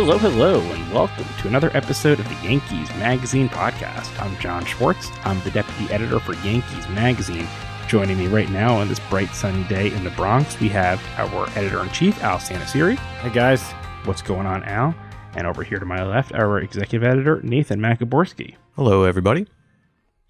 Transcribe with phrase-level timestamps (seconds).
[0.00, 4.16] Hello, hello, and welcome to another episode of the Yankees Magazine podcast.
[4.22, 5.10] I'm John Schwartz.
[5.24, 7.48] I'm the deputy editor for Yankees Magazine.
[7.88, 11.48] Joining me right now on this bright sunny day in the Bronx, we have our
[11.58, 12.94] editor in chief, Al Santasiere.
[12.94, 13.72] Hey guys,
[14.04, 14.94] What's going on, Al?
[15.34, 18.54] And over here to my left, our executive editor, Nathan Maciborski.
[18.76, 19.48] Hello, everybody.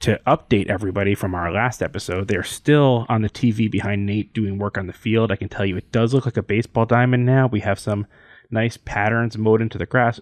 [0.00, 4.56] To update everybody from our last episode, they're still on the TV behind Nate doing
[4.56, 5.30] work on the field.
[5.30, 7.46] I can tell you it does look like a baseball diamond now.
[7.46, 8.06] We have some
[8.50, 10.20] nice patterns mowed into the grass.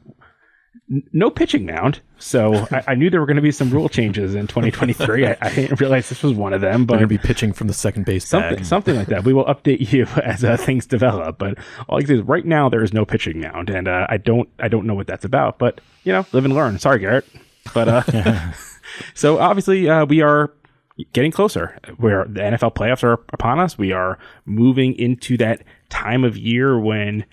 [0.90, 3.88] N- No pitching mound, so I, I knew there were going to be some rule
[3.88, 5.26] changes in 2023.
[5.26, 7.66] I, I didn't realize this was one of them, but going to be pitching from
[7.66, 8.64] the second base something bag.
[8.64, 9.24] something like that.
[9.24, 11.38] We will update you as uh, things develop.
[11.38, 14.06] But all I can say is right now there is no pitching mound, and uh,
[14.08, 15.58] I don't I don't know what that's about.
[15.58, 16.78] But you know, live and learn.
[16.78, 17.24] Sorry, Gerrit.
[17.74, 18.52] But uh,
[19.14, 20.52] so obviously uh, we are
[21.12, 21.78] getting closer.
[21.96, 26.78] Where the NFL playoffs are upon us, we are moving into that time of year
[26.78, 27.24] when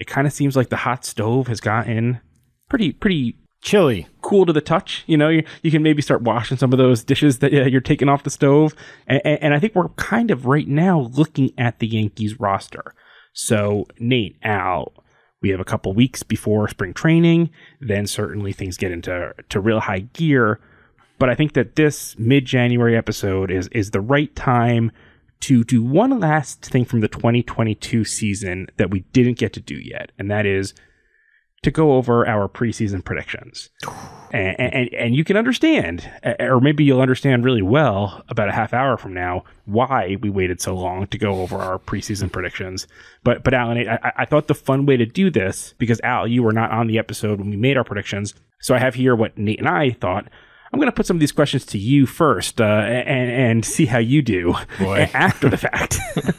[0.00, 2.20] it kind of seems like the hot stove has gotten
[2.68, 4.06] pretty pretty chilly.
[4.22, 5.04] cool to the touch.
[5.06, 7.80] You know, you, you can maybe start washing some of those dishes that uh, you're
[7.80, 8.74] taking off the stove.
[9.06, 12.94] And, and, and I think we're kind of right now looking at the Yankees roster.
[13.34, 14.92] So, Nate, Al,
[15.42, 17.50] we have a couple weeks before spring training.
[17.80, 20.60] Then certainly things get into to real high gear.
[21.18, 24.90] But I think that this mid January episode is is the right time
[25.40, 29.76] to do one last thing from the 2022 season that we didn't get to do
[29.76, 30.74] yet, and that is
[31.62, 33.70] to go over our preseason predictions.
[34.32, 36.08] And, and, and you can understand,
[36.38, 40.60] or maybe you'll understand really well about a half hour from now, why we waited
[40.60, 42.86] so long to go over our preseason predictions.
[43.24, 46.44] But, but Alan, I, I thought the fun way to do this, because Al, you
[46.44, 48.32] were not on the episode when we made our predictions.
[48.60, 50.28] So I have here what Nate and I thought.
[50.72, 53.86] I'm going to put some of these questions to you first uh, and, and see
[53.86, 55.10] how you do Boy.
[55.14, 55.98] after the fact.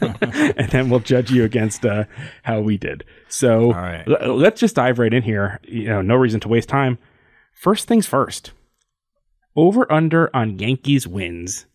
[0.58, 2.04] and then we'll judge you against uh,
[2.42, 3.04] how we did.
[3.28, 4.04] So right.
[4.08, 5.60] l- let's just dive right in here.
[5.64, 6.98] You know, no reason to waste time.
[7.52, 8.52] First things first.
[9.54, 11.66] Over under on Yankees wins.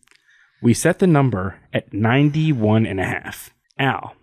[0.60, 3.52] We set the number at 91 and a half.
[3.78, 4.16] Al,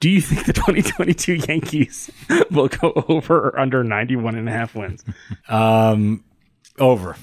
[0.00, 2.10] do you think the 2022 Yankees
[2.50, 5.04] will go over or under 91 and a half wins?
[5.50, 6.24] Um,
[6.78, 7.16] over.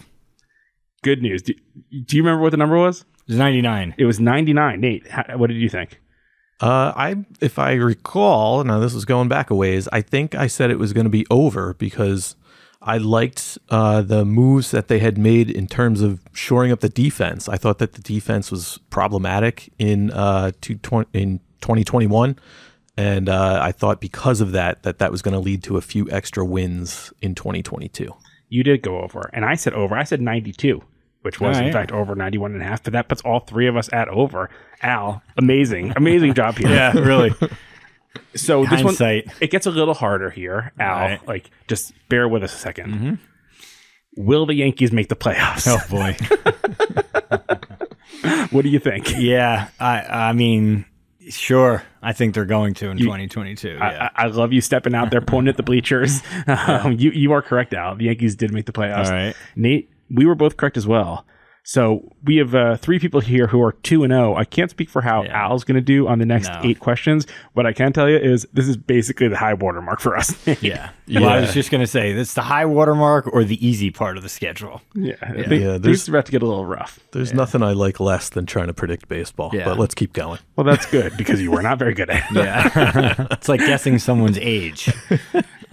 [1.01, 1.41] Good news.
[1.41, 1.53] Do,
[1.91, 3.05] do you remember what the number was?
[3.27, 3.95] It's 99.
[3.97, 4.81] It was 99.
[4.81, 5.99] Nate, how, what did you think?
[6.61, 9.87] Uh, I, if I recall, now this is going back a ways.
[9.93, 12.35] I think I said it was going to be over because
[12.81, 16.89] I liked uh, the moves that they had made in terms of shoring up the
[16.89, 17.47] defense.
[17.47, 22.37] I thought that the defense was problematic in uh, two twen- in 2021,
[22.97, 25.81] and uh, I thought because of that that that was going to lead to a
[25.81, 28.13] few extra wins in 2022.
[28.49, 29.95] You did go over, and I said over.
[29.95, 30.81] I said 92,
[31.21, 33.67] which was All in fact over 91 and a half, but that puts all three
[33.67, 34.49] of us at over.
[34.81, 36.69] Al, amazing, amazing job here.
[36.69, 37.33] Yeah, really.
[38.35, 39.27] So this one, Hindsight.
[39.39, 40.71] it gets a little harder here.
[40.79, 41.27] Al, Right.
[41.27, 43.13] like just bear with us a 2nd mm-hmm.
[44.17, 45.67] Will the Yankees make the playoffs?
[45.67, 46.17] oh boy.
[48.51, 49.13] What do you think?
[49.17, 50.85] Yeah, I I mean,
[51.29, 51.83] sure.
[52.01, 53.77] I think they're going to in 2022.
[53.79, 54.09] I, Yeah.
[54.15, 56.21] I I love you stepping out there, pointing at the bleachers.
[56.47, 57.95] Um, you you are correct, Al.
[57.95, 59.07] The Yankees did make the playoffs.
[59.07, 59.35] All right.
[59.55, 61.25] Nate, we were both correct as well.
[61.69, 64.33] So we have uh, three people here who are two and zero.
[64.35, 65.39] I can't speak for how Yeah.
[65.43, 66.61] Al's going to do on the next No.
[66.63, 67.27] eight questions.
[67.53, 70.33] What I can tell you is this is basically the high water mark for us.
[70.63, 70.89] yeah.
[71.07, 74.17] Well, I was just gonna say that's the high water mark or the easy part
[74.17, 74.81] of the schedule.
[74.95, 76.99] yeah, I think Yeah, things there's- are about to get a little rough.
[77.11, 79.51] There's nothing I like less than trying to predict baseball.
[79.53, 79.65] Yeah.
[79.65, 80.39] But let's keep going.
[80.55, 82.35] Well, that's good because you were not very good at it.
[82.35, 83.27] Yeah.
[83.31, 84.85] it's like guessing someone's age.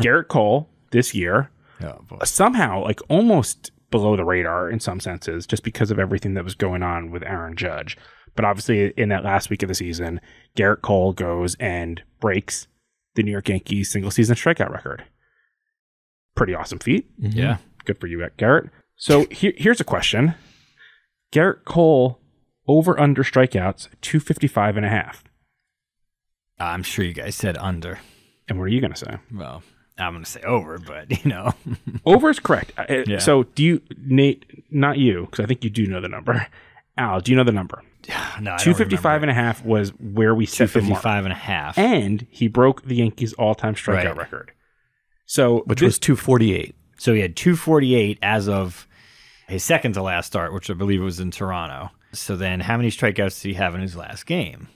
[0.02, 1.50] Gerrit Cole this year
[1.82, 2.18] Oh boy.
[2.24, 6.54] somehow like almost below the radar in some senses just because of everything that was
[6.54, 7.96] going on with Aaron Judge.
[8.34, 10.20] But obviously in that last week of the season,
[10.54, 12.66] Gerrit Cole goes and breaks
[13.14, 15.04] the New York Yankees single season strikeout record.
[16.34, 17.10] Pretty awesome feat.
[17.18, 17.38] Mm-hmm.
[17.38, 17.56] Yeah.
[17.86, 18.68] Good for you, Garrett.
[18.96, 20.34] So here, here's a question.
[21.32, 22.20] Gerrit Cole
[22.68, 25.24] over under strikeouts 255 and a half.
[26.58, 28.00] I'm sure you guys said under.
[28.48, 29.16] And what are you going to say?
[29.32, 29.62] Well,
[29.98, 31.54] I'm going to say over, but you know,
[32.06, 32.72] Over is correct.
[32.76, 33.18] Uh, Yeah.
[33.18, 34.44] So do you, Nate?
[34.70, 36.46] Not you, because I think you do know the number.
[36.98, 37.82] Al, do you know the number?
[38.08, 41.02] no, I don't Two fifty five and a half was where we set the mark.
[41.02, 41.78] 255 and a half.
[41.78, 44.16] and he broke the Yankees all time strikeout Right.
[44.16, 44.52] record.
[45.26, 46.74] So which this- was 248.
[46.98, 48.86] So he had 248 as of
[49.48, 51.90] his second to last start, which I believe was in Toronto.
[52.12, 54.68] So then, how many strikeouts did he have in his last game?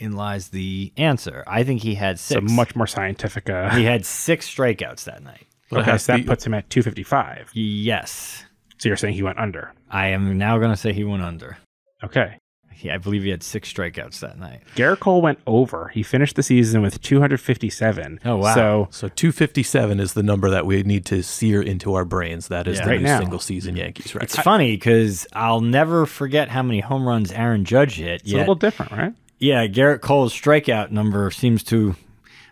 [0.00, 1.44] Therein lies the answer.
[1.46, 2.50] I think he had so six.
[2.52, 3.48] much more scientific.
[3.50, 5.46] Uh, He had six strikeouts that night.
[5.70, 7.50] But okay, so that be- puts him at two fifty five.
[7.54, 8.44] Yes,
[8.78, 9.72] So you're saying he went under?
[9.90, 11.58] I am now going to say he went under.
[12.02, 12.36] Okay.
[12.72, 14.62] He, I believe he had six strikeouts that night.
[14.74, 15.88] Gerrit Cole went over.
[15.88, 18.20] He finished the season with 257.
[18.24, 18.54] Oh, wow.
[18.54, 22.48] So So 257 is the number that we need to sear into our brains.
[22.48, 22.84] That is Yeah.
[22.84, 23.18] the Right new now.
[23.20, 24.24] single season Yankees record.
[24.24, 28.22] It's funny because I'll never forget how many home runs Aaron Judge hit.
[28.22, 29.12] it's a little different, right?
[29.40, 31.96] Yeah, Gerrit Cole's strikeout number seems to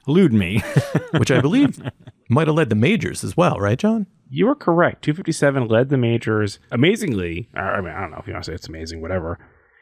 [0.06, 0.62] elude me.
[1.12, 1.80] which I believe
[2.28, 4.06] might have led the majors as well, right, John?
[4.30, 5.02] You were correct.
[5.04, 6.58] 257 led the majors.
[6.70, 9.38] Amazingly, I mean, I don't know if you want to say it's amazing, whatever.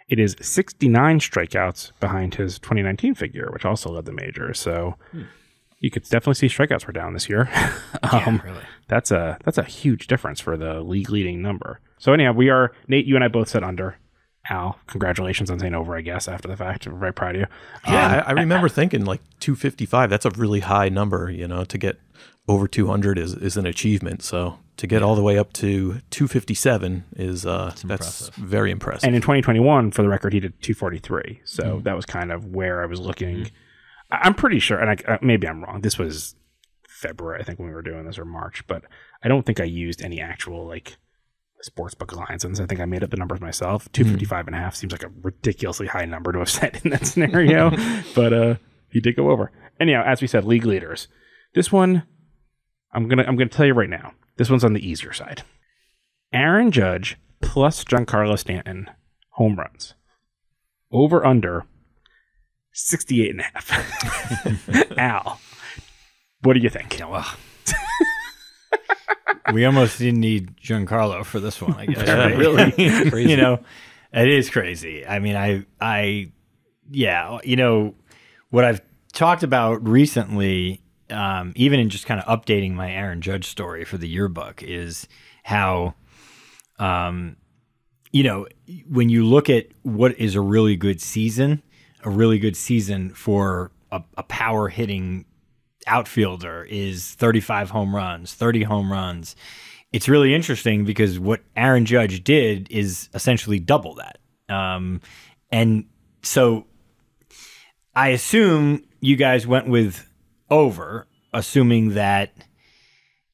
[0.09, 4.61] It is 69 strikeouts behind his 2019 figure, which also led the majors.
[4.61, 4.95] So
[5.81, 7.51] you could definitely see strikeouts were down this year.
[8.05, 8.63] um, really.
[8.89, 11.81] That's a that's a huge difference for the league leading number.
[11.99, 13.07] So anyhow, we are Nate.
[13.07, 13.97] You and I both said under.
[14.51, 15.97] Al, congratulations on saying over.
[15.97, 17.47] I guess after the fact, I'm very proud of you.
[17.89, 20.11] Yeah, I, I remember thinking like 255.
[20.11, 21.31] That's a really high number.
[21.31, 21.99] You know, to get
[22.49, 24.23] over 200 is is an achievement.
[24.23, 29.07] So to get all the way up to 257 is uh, that's, very impressive.
[29.07, 31.41] And in 2021, for the record, he did 243.
[31.45, 33.51] So that was kind of where I was looking.
[34.11, 35.81] I- I'm pretty sure, and I, uh, maybe I'm wrong.
[35.81, 36.37] This was
[36.89, 38.65] February, I think, when we were doing this, or March.
[38.67, 38.85] But
[39.23, 40.97] I don't think I used any actual like
[41.63, 42.45] sports book lines.
[42.45, 43.91] And I think I made up the numbers myself.
[43.93, 47.07] 255 and a half seems like a ridiculously high number to have set in that
[47.07, 47.71] scenario.
[48.15, 48.55] but uh,
[48.91, 49.51] he did go over.
[49.81, 51.09] Anyhow, as we said, league leaders.
[51.55, 52.05] This one,
[52.93, 54.13] I'm gonna I'm gonna tell you right now.
[54.37, 55.43] This one's on the easier side.
[56.33, 58.91] Aaron Judge plus Giancarlo Stanton
[59.31, 59.95] home runs.
[60.93, 61.65] Over under
[62.73, 64.93] 68 and a half.
[64.99, 65.41] Al,
[66.43, 67.01] what do you think?
[69.53, 72.09] We almost didn't need Giancarlo for this one, I guess.
[72.09, 72.37] Right?
[72.37, 72.75] really.
[73.31, 73.61] you know,
[74.13, 75.07] it is crazy.
[75.07, 76.33] I mean, I, I,
[76.91, 77.95] yeah, you know,
[78.51, 78.81] what I've
[79.13, 83.99] talked about recently, um, even in just kind of updating my Aaron Judge story for
[83.99, 85.07] the yearbook, is
[85.43, 85.95] how,
[86.79, 87.37] um,
[88.13, 88.47] you know,
[88.89, 91.63] when you look at what is a really good season,
[92.05, 95.25] a really good season for a, a power hitting
[95.87, 99.37] outfielder is 35 home runs, 30 home runs.
[99.93, 104.19] It's really interesting because what Aaron Judge did is essentially double that.
[104.49, 105.01] Um,
[105.51, 105.87] and
[106.23, 106.67] so
[107.95, 110.07] I assume you guys went with
[110.51, 112.33] over, assuming that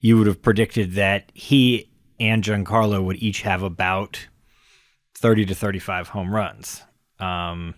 [0.01, 1.91] you would have predicted that he
[2.21, 4.29] and Giancarlo would each have about
[5.17, 6.83] 30 to 35 home runs.
[7.19, 7.75] Um,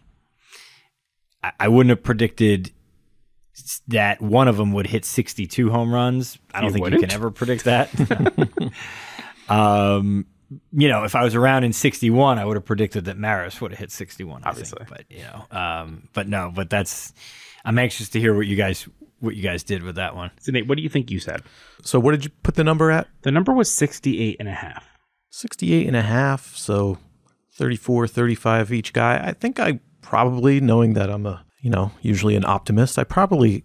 [1.43, 2.73] I, I wouldn't have predicted
[3.89, 6.39] that one of them would hit 62 home runs.
[6.53, 7.03] I don't You think you wouldn't?
[7.03, 7.91] can ever predict that.
[9.49, 10.27] um,
[10.73, 13.73] you know, if I was around in 61, I would have predicted that Maris would
[13.73, 14.43] have hit 61.
[14.45, 14.85] I Obviously.
[14.85, 14.89] think.
[14.91, 17.13] but you know, um, but no, but that's.
[17.65, 18.87] I'm anxious to hear what you guys
[19.21, 20.31] what you guys did with that one.
[20.41, 21.43] So Nate, what do you think you said?
[21.83, 23.09] so what did you put the number at?
[23.23, 24.87] The number was 68 and a half.
[25.31, 26.55] 68 and a half.
[26.57, 26.99] So
[27.55, 29.17] 34, 35 each guy.
[29.25, 33.65] I think I probably, knowing that I'm a, you know, usually an optimist, I probably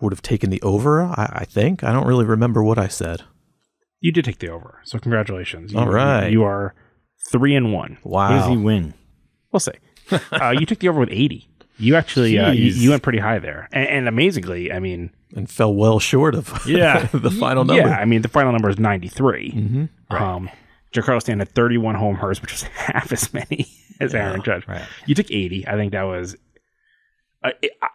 [0.00, 1.02] would have taken the over.
[1.02, 1.82] I, I think.
[1.82, 3.22] I don't really remember what I said.
[4.00, 4.80] You did take the over.
[4.84, 5.72] So congratulations.
[5.72, 6.28] You, All right.
[6.30, 6.74] You are
[7.30, 7.98] three and one.
[8.02, 8.50] What does Wow.
[8.50, 8.94] he win?
[9.50, 9.72] We'll see.
[10.32, 11.48] uh, you took the over with 80.
[11.78, 15.48] You actually uh, you, you went pretty high there, and, and amazingly, I mean, And
[15.48, 17.06] fell well short of Yeah.
[17.12, 17.82] the final number.
[17.88, 19.52] yeah, I mean, the final number is 93.
[19.52, 20.14] Mm-hmm.
[20.14, 20.50] Um,
[20.92, 23.66] Giancarlo Stanton had 31 homers, which was half as many
[24.00, 24.66] as Aaron Judge.
[24.68, 24.82] right.
[25.06, 25.66] You took 80.
[25.68, 26.36] I think that was.
[27.44, 27.50] Uh,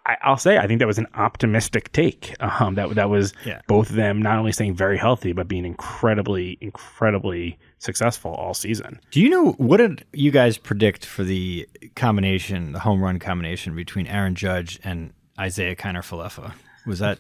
[0.05, 2.33] I, I'll say I think that was an optimistic take.
[2.39, 3.59] Um, that that was Yeah.
[3.67, 8.99] both of them not only staying very healthy but being incredibly, incredibly successful all season.
[9.11, 13.75] Do you know what did you guys predict for the combination, the home run combination
[13.75, 15.11] between Aaron Judge and
[15.43, 16.53] Isiah Kiner-Falefa?
[16.85, 17.17] Was that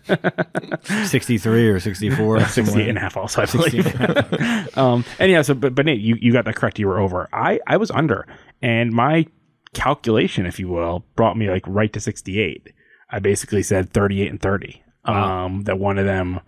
[1.07, 2.39] 63 or 64?
[2.47, 4.77] 68 and a half also, I believe.
[4.77, 6.79] um, and yeah, so, but, but Nate, you, you got that correct.
[6.79, 7.29] You were over.
[7.33, 8.27] I, I was under.
[8.61, 9.25] And my
[9.73, 12.73] calculation, if you will, brought me like right to 68.
[13.09, 14.81] I basically said 38 and 30.
[15.05, 16.39] Um, that one of them,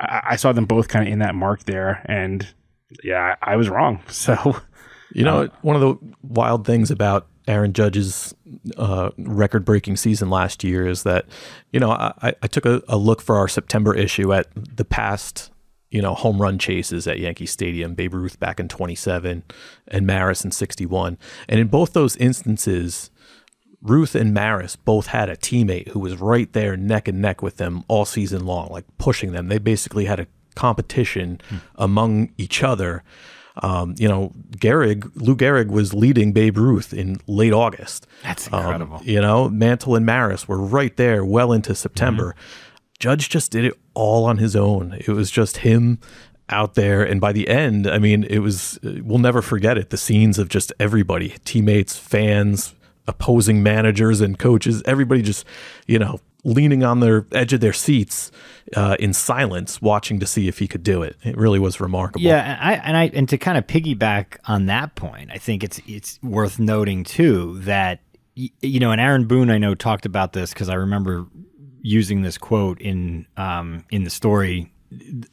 [0.00, 2.04] I, I saw them both kind of in that mark there.
[2.06, 2.46] And
[3.02, 4.02] yeah, I, I was wrong.
[4.08, 4.56] So
[5.14, 8.34] You know, one of the wild things about Aaron Judge's
[8.76, 11.26] uh, record breaking season last year is that,
[11.72, 15.52] you know, I, I took a, a look for our September issue at the past
[15.94, 19.44] you know, home run chases at Yankee Stadium, Babe Ruth back in 27
[19.86, 21.16] and Maris in 61.
[21.48, 23.12] And in both those instances,
[23.80, 27.58] Ruth and Maris both had a teammate who was right there neck and neck with
[27.58, 29.46] them all season long, like pushing them.
[29.46, 31.58] They basically had a competition hmm.
[31.76, 33.04] among each other.
[33.62, 38.08] Um, you know, Gehrig, Lou Gehrig was leading Babe Ruth in late August.
[38.24, 38.96] That's incredible.
[38.96, 42.30] Um, you know, Mantle and Maris were right there well into September.
[42.30, 42.73] Mm-hmm.
[43.04, 44.96] Judge just did it all on his own.
[45.06, 45.98] It was just him
[46.48, 47.02] out there.
[47.02, 49.90] And by the end, I mean, it was, we'll never forget it.
[49.90, 52.74] The scenes of just everybody, teammates, fans,
[53.06, 55.44] opposing managers and coaches, everybody just,
[55.86, 58.32] you know, leaning on their edge of their seats
[58.74, 61.14] uh, in silence, watching to see if he could do it.
[61.22, 62.24] It really was remarkable.
[62.24, 65.62] Yeah, and I and I and to kind of piggyback on that point, I think
[65.62, 68.00] it's it's worth noting too that
[68.34, 71.26] you know, and Aaron Boone I know talked about this because I remember
[71.84, 74.72] using this quote in um, in the story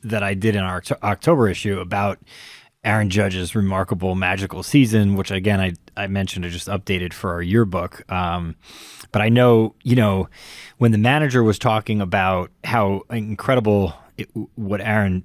[0.03, 2.19] that I did in our October issue about
[2.83, 7.41] Aaron Judge's remarkable magical season, which again I I mentioned I just updated for our
[7.41, 8.09] yearbook.
[8.11, 8.57] Um,
[9.11, 10.27] but I know you know
[10.77, 15.23] when the manager was talking about how incredible it, what Aaron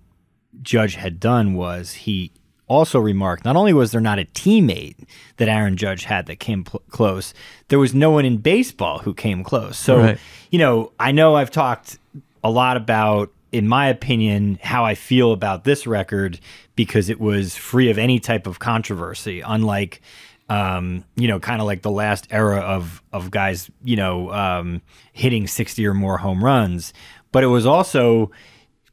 [0.63, 2.31] Judge had done was he
[2.69, 4.97] also remarked not only was there not a teammate
[5.37, 7.33] that Aaron Judge had that came pl- close,
[7.69, 9.79] there was no one in baseball who came close.
[9.79, 10.19] So, right.
[10.51, 11.99] you know, I know I've talked
[12.43, 16.41] a lot about, in my opinion, how I feel about this record
[16.75, 20.01] because it was free of any type of controversy, unlike.
[20.49, 24.81] Um, you know, kind of like the last era of of guys, you know, um,
[25.13, 26.93] hitting sixty or more home runs,
[27.33, 28.31] but it was also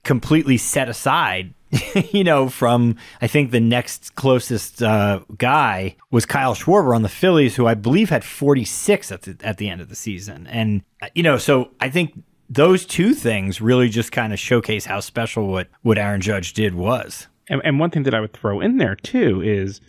[0.01, 1.53] completely set aside
[2.12, 7.10] you know, from I think the next closest uh, guy was Kyle Schwarber on the
[7.10, 10.84] Phillies, who I believe had 46 at the at the end of the season, and
[11.01, 15.00] uh, you know, so I think those two things really just kind of showcase how
[15.00, 17.27] special what what Aaron Judge did was.
[17.50, 19.82] And, and one thing that I would throw in there too is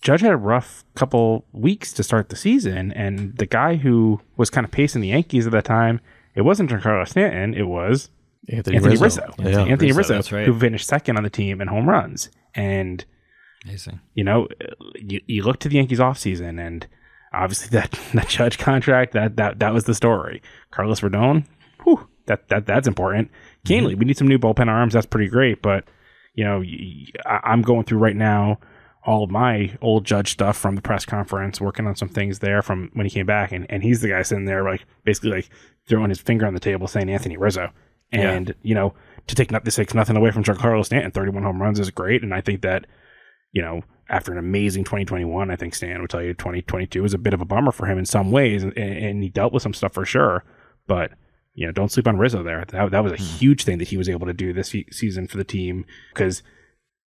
[0.00, 4.50] Judge had a rough couple weeks to start the season, and the guy who was
[4.50, 6.00] kind of pacing the Yankees at that time,
[6.34, 8.10] it wasn't Giancarlo Stanton, it was
[8.48, 9.34] Anthony, Anthony Rizzo.
[9.38, 9.50] Rizzo.
[9.50, 9.64] Yeah.
[9.64, 10.46] Anthony Rizzo, Rizzo right.
[10.46, 12.30] who finished second on the team in home runs.
[12.54, 13.04] And
[13.64, 14.00] Amazing.
[14.14, 14.48] You know,
[14.94, 16.86] you, you look to the Yankees offseason and
[17.32, 20.42] obviously that, that judge contract, that that that was the story.
[20.70, 21.44] Carlos Rodon,
[21.82, 23.30] whew, that that that's important.
[23.66, 23.98] Kahnle, mm-hmm.
[23.98, 24.94] we need some new bullpen arms.
[24.94, 25.62] That's pretty great.
[25.62, 25.84] But
[26.34, 26.62] you know,
[27.26, 28.58] I'm going through right now
[29.06, 32.62] all of my old judge stuff from the press conference, working on some things there
[32.62, 35.48] from when he came back, and, and he's the guy sitting there like basically like
[35.86, 37.70] throwing his finger on the table saying Anthony Rizzo.
[38.20, 38.54] And, yeah.
[38.62, 38.94] you know,
[39.26, 41.10] to take this takes nothing away from Giancarlo Stanton.
[41.10, 42.22] 31 home runs is great.
[42.22, 42.86] And I think that,
[43.52, 47.18] you know, after an amazing 2021, I think Stan would tell you 2022 was a
[47.18, 48.62] bit of a bummer for him in some ways.
[48.62, 50.44] And, and he dealt with some stuff for sure.
[50.86, 51.12] But,
[51.54, 52.64] you know, don't sleep on Rizzo there.
[52.68, 53.22] That, that was a hmm.
[53.22, 56.42] huge thing that he was able to do this season for the team because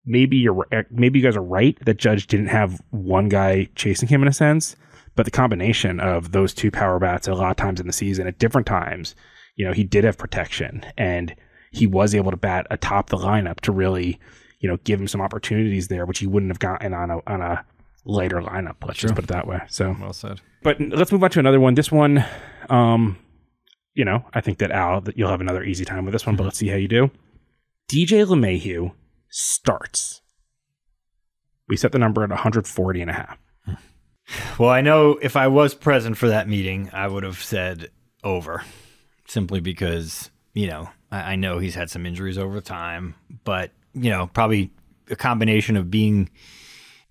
[0.04, 4.22] maybe you're maybe you guys are right that Judge didn't have one guy chasing him
[4.22, 4.76] in a sense,
[5.14, 8.26] but the combination of those two power bats a lot of times in the season
[8.26, 9.14] at different times
[9.56, 11.34] you know, he did have protection and
[11.70, 14.18] he was able to bat atop the lineup to really,
[14.60, 17.40] you know, give him some opportunities there, which he wouldn't have gotten on a on
[17.40, 17.64] a
[18.04, 18.76] later lineup.
[18.86, 19.60] Let's just put it that way.
[19.68, 20.40] So well said.
[20.62, 21.74] But let's move on to another one.
[21.74, 22.24] This one,
[22.68, 23.18] um,
[23.94, 26.34] you know, I think that Al that you'll have another easy time with this one,
[26.34, 26.38] mm-hmm.
[26.38, 27.10] but let's see how you do.
[27.90, 28.92] DJ LeMahieu
[29.28, 30.22] starts.
[31.68, 33.38] We set the number at 140 and a half.
[34.58, 37.90] Well, I know if I was present for that meeting, I would have said
[38.22, 38.62] over
[39.32, 44.10] simply because you know I, I know he's had some injuries over time, but you
[44.10, 44.70] know probably
[45.10, 46.30] a combination of being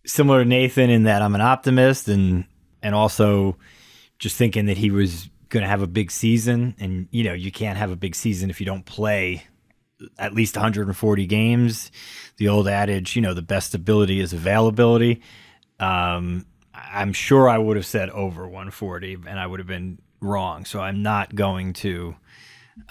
[0.05, 2.45] similar to Nathan in that I'm an optimist and
[2.81, 3.57] and also
[4.19, 6.75] just thinking that he was going to have a big season.
[6.79, 9.43] And you know you can't have a big season if you don't play
[10.17, 11.91] at least 140 games.
[12.37, 15.21] The old adage you know the best ability is availability.
[15.79, 20.65] Um, i'm sure i would have said over 140 and i would have been wrong.
[20.65, 22.15] So I'm not going to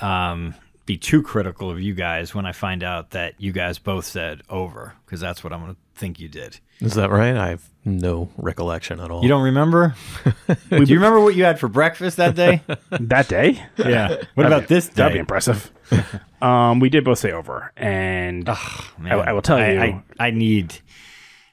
[0.01, 0.55] um,
[0.87, 4.43] be too critical of you guys when I find out that you guys both said
[4.51, 6.59] over, because that's what I'm going to think you did.
[6.81, 7.37] Is that right?
[7.37, 9.23] I have no recollection at all.
[9.23, 9.95] You don't remember?
[10.71, 12.63] Do you remember what you had for breakfast that day?
[12.91, 13.63] that day?
[13.77, 14.09] Yeah.
[14.09, 14.95] What that'd about be, this day?
[14.95, 15.71] That'd be impressive.
[16.43, 20.03] um, we did both say over, and oh, I, I, will tell I, you, I,
[20.19, 20.79] I, need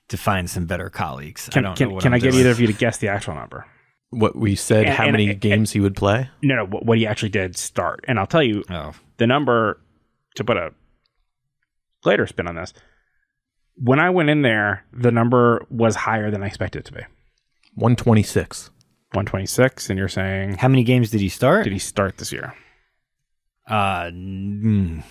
[0.08, 1.50] to find some better colleagues.
[1.50, 3.66] Can, can, can I get either of you to guess the actual number?
[4.10, 6.30] What we said, and, how and, many and, games he would play?
[6.42, 8.04] No, no, what he actually did start.
[8.08, 8.94] And I'll tell you oh.
[9.18, 9.80] the number
[10.36, 10.74] to put a
[12.06, 12.74] later spin on this.
[13.76, 17.02] When I went in there, the number was higher than I expected it to be.
[17.76, 18.72] 126.
[19.14, 21.64] 126, and you're saying How many games did he start?
[21.64, 22.54] did he start this year?
[23.68, 25.04] uh, mm,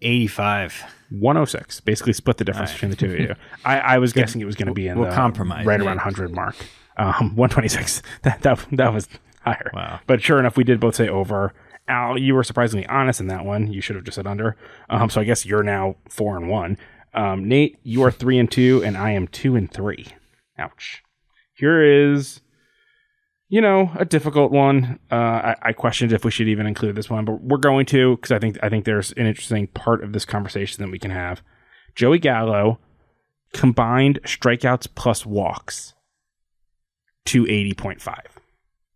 [0.00, 0.84] 85.
[1.10, 1.80] 106.
[1.80, 3.34] Basically, split the difference between the two of you.
[3.64, 5.66] I, I was guessing it was going to be in we'll the compromise.
[5.66, 6.56] right around 100 mark.
[6.96, 8.02] Um, 126.
[8.22, 9.08] That that that was
[9.42, 9.70] higher.
[9.74, 10.00] Wow.
[10.06, 11.52] But sure enough, we did both say over.
[11.88, 13.72] Al, you were surprisingly honest in that one.
[13.72, 14.56] You should have just said under.
[14.88, 16.78] Um, so I guess you're now four and one.
[17.14, 20.06] Um, Nate, you are three and two, and I am two and three.
[20.58, 21.02] Ouch.
[21.54, 22.40] Here is,
[23.48, 24.98] you know, a difficult one.
[25.10, 28.16] Uh, I, I questioned if we should even include this one, but we're going to
[28.16, 31.10] because I think I think there's an interesting part of this conversation that we can
[31.10, 31.42] have.
[31.94, 32.78] Joey Gallo
[33.52, 35.94] combined strikeouts plus walks
[37.26, 38.18] to 80.5.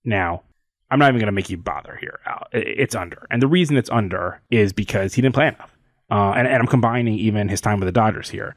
[0.04, 0.42] Now,
[0.90, 2.20] I'm not even going to make you bother here.
[2.52, 3.26] It's under.
[3.30, 5.76] And the reason it's under is because he didn't play enough.
[6.10, 8.54] Uh, and, and I'm combining even his time with the Dodgers here.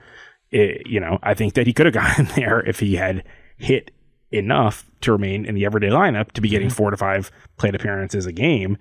[0.52, 3.24] It- you know, I think that he could have gotten there if he had
[3.58, 3.92] hit
[4.32, 8.26] enough to remain in the everyday lineup to be getting four to five plate appearances
[8.28, 8.78] a game.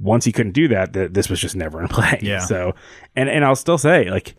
[0.00, 2.18] Once he couldn't do that, th- this was just never in play.
[2.22, 2.40] Yeah.
[2.40, 2.74] So,
[3.14, 4.34] and and I'll still say like,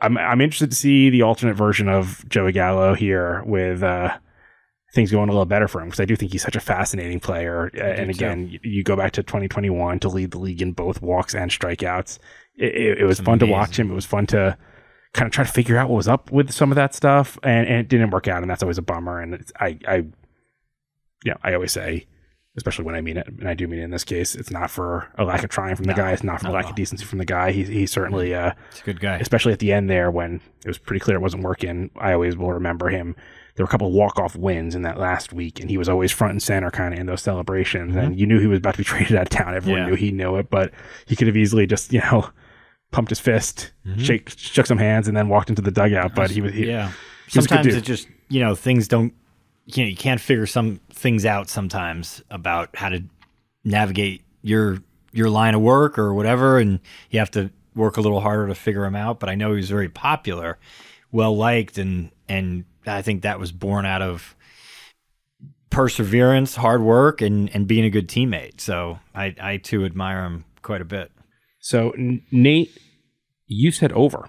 [0.00, 4.16] I'm I'm interested to see the alternate version of Joey Gallo here with uh,
[4.94, 7.20] things going a little better for him because I do think he's such a fascinating
[7.20, 7.70] player.
[7.76, 11.02] Uh, and again, you, you go back to 2021 to lead the league in both
[11.02, 12.18] walks and strikeouts.
[12.56, 13.90] It, it, it was fun to watch him.
[13.90, 14.56] It was fun to
[15.12, 17.66] kind of try to figure out what was up with some of that stuff, and,
[17.66, 19.20] and it didn't work out, and that's always a bummer.
[19.20, 22.06] And it's, I, I, you know, I always say,
[22.56, 24.70] especially when I mean it, and I do mean it in this case, it's not
[24.70, 26.12] for a lack of trying from the guy.
[26.12, 27.52] It's not for a lack of decency from the guy.
[27.52, 28.34] He, he certainly.
[28.34, 29.18] Uh, He's a good guy.
[29.18, 31.90] especially at the end there when it was pretty clear it wasn't working.
[31.98, 33.16] I always will remember him.
[33.58, 36.12] There were a couple walk off wins in that last week, and he was always
[36.12, 37.96] front and center kind of in those celebrations.
[37.96, 38.18] And mm-hmm.
[38.20, 39.52] you knew he was about to be traded out of town.
[39.52, 39.88] Everyone Yeah.
[39.88, 40.70] knew he knew it, but
[41.06, 42.30] he could have easily just you know
[42.92, 44.00] pumped his fist, mm-hmm.
[44.00, 46.14] shake shook some hands, and then walked into the dugout.
[46.14, 46.92] But he was he, yeah.
[47.26, 47.74] he was Sometimes dude.
[47.78, 49.12] it just, you know, things don't,
[49.66, 53.02] you know, you can't figure some things out sometimes about how to
[53.64, 54.78] navigate your
[55.12, 56.78] your line of work or whatever, and
[57.10, 59.18] you have to work a little harder to figure them out.
[59.18, 60.58] But I know he was very popular,
[61.10, 64.34] well liked, and and I think that was born out of
[65.70, 68.60] perseverance, hard work, and and being a good teammate.
[68.60, 71.10] So I I too admire him quite a bit.
[71.60, 71.94] So
[72.30, 72.76] Nate,
[73.46, 74.28] you said over,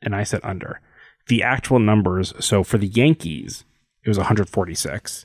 [0.00, 0.80] and I said under.
[1.28, 2.34] The actual numbers.
[2.40, 3.64] So for the Yankees,
[4.04, 5.24] it was 146,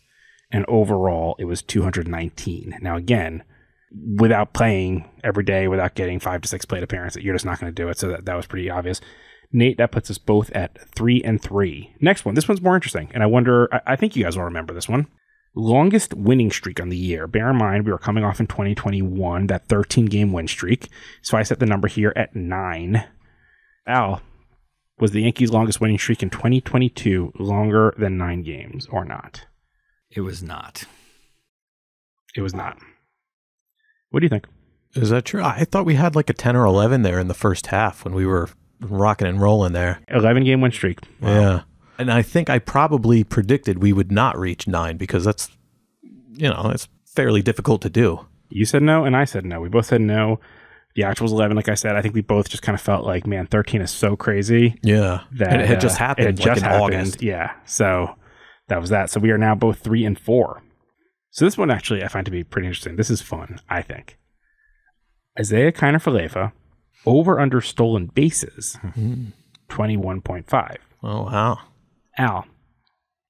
[0.52, 2.78] and overall it was 219.
[2.82, 3.44] Now again,
[4.18, 7.74] without playing every day, without getting five to six plate appearances, you're just not going
[7.74, 7.98] to do it.
[7.98, 9.02] So that, that was pretty obvious.
[9.52, 11.94] Nate, that puts us both at three and three.
[12.00, 12.36] Next one.
[12.36, 13.74] This one's more interesting, and I wonder.
[13.74, 15.08] I, I think you guys will remember this one.
[15.56, 17.26] Longest winning streak on the year.
[17.26, 20.90] Bear in mind, we were coming off in 2021, that 13 game win streak.
[21.24, 23.06] So I set the number here at nine.
[23.88, 24.22] Al,
[25.00, 29.46] was the Yankees' longest winning streak in 2022 longer than nine games or not?
[30.12, 30.84] It was not.
[32.36, 32.78] It was not.
[34.10, 34.48] What do you think?
[34.94, 35.44] Is that true?
[35.44, 38.14] I thought we had like a 10 or 11 there in the first half when
[38.14, 38.50] we were
[38.82, 40.00] rocking and rolling there.
[40.10, 41.00] 11 game win streak.
[41.22, 41.62] Yeah.
[41.98, 45.50] And I think I probably predicted we would not reach nine because that's,
[46.34, 48.26] you know, it's fairly difficult to do.
[48.50, 49.60] You said no, and I said no.
[49.60, 50.40] We both said no.
[50.96, 51.96] The actual was 11, like I said.
[51.96, 54.80] I think we both just kind of felt like, man, 13 is so crazy.
[54.84, 55.22] Yeah.
[55.34, 56.84] that and it had uh, just happened It had like just in happened.
[56.96, 57.22] August.
[57.22, 57.54] Yeah.
[57.66, 58.16] So
[58.68, 59.10] that was that.
[59.10, 60.64] So we are now both three and four.
[61.32, 62.96] So this one actually I find to be pretty interesting.
[62.96, 64.18] This is fun, I think.
[65.40, 66.52] Isiah Kiner-Falefa
[67.06, 68.78] over under stolen bases,
[69.70, 70.78] twenty one point five.
[71.04, 71.60] Oh, wow.
[72.18, 72.46] Al,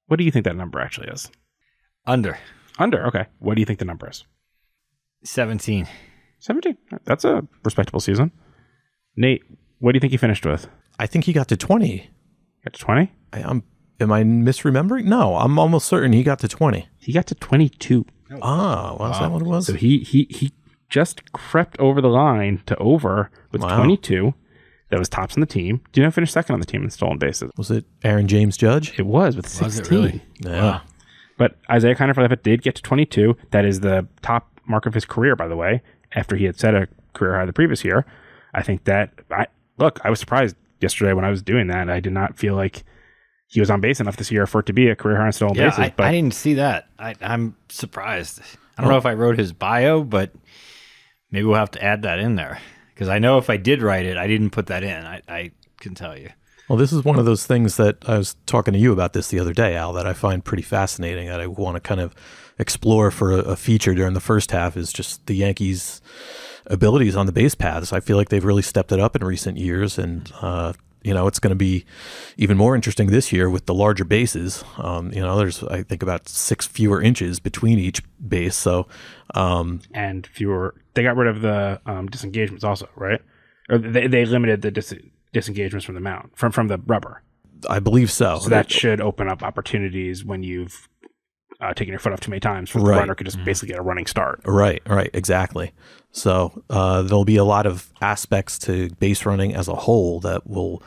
[0.06, 1.30] what do you think that number actually is?
[2.06, 2.38] Under
[2.78, 3.06] Under.
[3.06, 3.26] Okay.
[3.38, 4.24] What do you think the number is?
[5.24, 5.86] 17.
[6.40, 6.78] Seventeen.
[7.04, 8.30] That's a respectable season.
[9.16, 9.42] Nate,
[9.80, 10.68] what do you think he finished with?
[10.98, 12.08] I think he got to 20.
[12.64, 13.12] Got to twenty.
[13.32, 13.64] I, am
[13.98, 15.04] am I misremembering?
[15.04, 16.88] No, I'm almost certain he got to 20.
[16.96, 18.06] He got to twenty two.
[18.40, 19.66] Ah, was that what it was?
[19.66, 20.52] So he he he
[20.88, 23.76] just crept over the line to over with Wow.
[23.78, 24.34] 22.
[24.90, 25.82] That was tops on the team.
[25.92, 27.50] Do you know who finished second on the team in stolen bases?
[27.58, 28.98] was it Aaron James Judge?
[28.98, 29.80] It was with Was 16.
[29.84, 30.22] it really?
[30.40, 30.80] Yeah.
[31.36, 33.36] But Isiah Kiner for did get to 22.
[33.50, 36.74] That is the top mark of his career, by the way, after he had set
[36.74, 38.06] a career high the previous year.
[38.54, 39.46] I think that, I
[39.76, 41.90] look, I was surprised yesterday when I was doing that.
[41.90, 42.82] I did not feel like
[43.46, 45.32] he was on base enough this year for it to be a career high in
[45.32, 45.78] stolen Yeah, bases.
[45.80, 46.88] I, but I didn't see that.
[46.98, 48.40] I, I'm surprised.
[48.78, 50.32] I don't know if I wrote his bio, but
[51.30, 52.60] maybe we'll have to add that in there
[52.94, 55.04] because I know if I did write it, I didn't put that in.
[55.04, 56.30] I, I can tell you.
[56.68, 59.28] Well, this is one of those things that I was talking to you about this
[59.28, 62.14] the other day, Al, that I find pretty fascinating that I want to kind of
[62.58, 66.02] explore for a, a feature during the first half is just the Yankees'
[66.66, 67.92] abilities on the base paths.
[67.92, 71.26] I feel like they've really stepped it up in recent years, and uh, you know,
[71.26, 71.86] it's going to be
[72.36, 74.62] even more interesting this year with the larger bases.
[74.76, 78.88] Um, you know, there's I think about six fewer inches between each base, so
[79.34, 80.74] um, and fewer.
[80.98, 83.20] They got rid of the um, disengagements also, right?
[83.70, 84.94] Or they, they limited the dis-
[85.32, 87.22] disengagements from the mount from from the rubber.
[87.70, 88.38] I believe so.
[88.40, 90.88] So that should open up opportunities when you've
[91.60, 92.98] uh, taken your foot off too many times, for the Right.
[92.98, 94.40] runner could just basically get a running start.
[94.44, 95.72] Right, right, exactly.
[96.12, 100.46] So uh, there'll be a lot of aspects to base running as a whole that
[100.46, 100.82] will,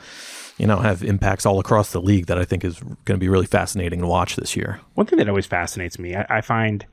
[0.58, 3.28] you know, have impacts all across the league that I think is going to be
[3.28, 4.80] really fascinating to watch this year.
[4.94, 6.86] One thing that always fascinates me, I, I find, I,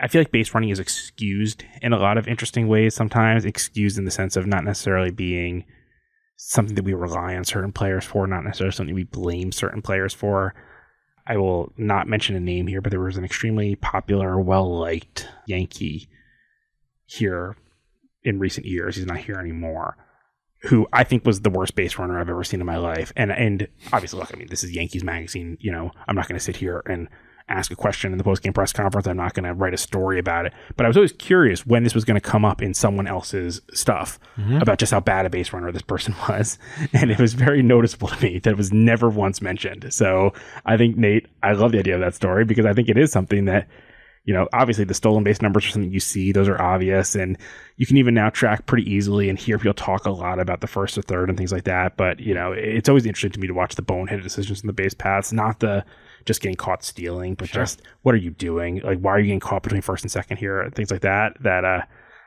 [0.00, 2.94] I feel like base running is excused in a lot of interesting ways.
[2.94, 5.64] Sometimes excused in the sense of not necessarily being
[6.36, 10.14] something that we rely on certain players for, not necessarily something we blame certain players
[10.14, 10.54] for.
[11.26, 15.28] I will not mention a name here, but there was an extremely popular, well liked
[15.46, 16.08] Yankee
[17.04, 17.56] here
[18.22, 18.96] in recent years.
[18.96, 19.96] He's not here anymore.
[20.64, 23.32] Who I think was the worst base runner I've ever seen in my life, and
[23.32, 25.56] and obviously, look, I mean, this is Yankees magazine.
[25.58, 27.08] You know, I'm not going to sit here and
[27.50, 29.06] ask a question in the post game press conference.
[29.06, 30.52] I'm not going to write a story about it.
[30.76, 33.60] But I was always curious when this was going to come up in someone else's
[33.72, 34.58] stuff mm-hmm.
[34.58, 36.58] about just how bad a base runner this person was.
[36.92, 39.92] And it was very noticeable to me that it was never once mentioned.
[39.92, 40.32] So
[40.64, 43.10] I think, Nate, I love the idea of that story because I think it is
[43.12, 43.68] something that,
[44.24, 47.14] you know, obviously the stolen base numbers are something you see, those are obvious.
[47.14, 47.36] And
[47.76, 50.66] you can even now track pretty easily and hear people talk a lot about the
[50.66, 51.96] first or third and things like that.
[51.96, 54.72] But, you know, it's always interesting to me to watch the boneheaded decisions in the
[54.72, 55.84] base paths, not the
[56.24, 58.80] just getting caught stealing, but just what are you doing?
[58.82, 60.70] Like, why are you getting caught between first and second here?
[60.74, 61.36] Things like that.
[61.40, 61.82] That uh,